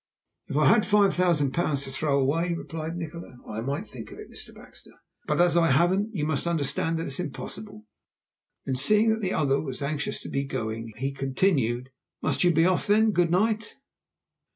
"If 0.47 0.57
I 0.57 0.65
had 0.69 0.83
five 0.83 1.13
thousand 1.13 1.51
pounds 1.51 1.83
to 1.83 1.91
throw 1.91 2.19
away," 2.19 2.55
replied 2.55 2.97
Nikola, 2.97 3.37
"I 3.47 3.61
might 3.61 3.85
think 3.85 4.09
of 4.09 4.17
it, 4.17 4.31
Mr. 4.31 4.51
Baxter, 4.51 4.93
but 5.27 5.39
as 5.39 5.55
I 5.55 5.67
haven't 5.67 6.09
you 6.11 6.25
must 6.25 6.47
understand 6.47 6.97
that 6.97 7.03
it 7.03 7.09
is 7.09 7.19
impossible." 7.19 7.85
Then 8.65 8.77
seeing 8.77 9.09
that 9.11 9.21
the 9.21 9.33
other 9.33 9.61
was 9.61 9.83
anxious 9.83 10.19
to 10.21 10.29
be 10.29 10.43
going, 10.43 10.91
he 10.97 11.11
continued, 11.11 11.91
"Must 12.19 12.43
you 12.43 12.51
be 12.51 12.65
off? 12.65 12.87
then 12.87 13.11
good 13.11 13.29
night." 13.29 13.75